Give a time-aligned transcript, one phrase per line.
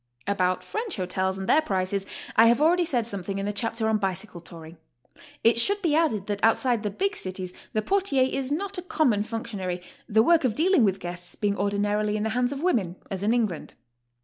[0.25, 3.99] About French hotels and their prices I have already said something in the chapter on
[3.99, 4.77] Bicycle Tauring.
[5.43, 9.21] It should be added that outside the big cities the portier is not a common
[9.21, 9.79] functionary,
[10.09, 13.31] the work of dealing with guests Being ordinarily in the hands of women, as in
[13.31, 13.75] England.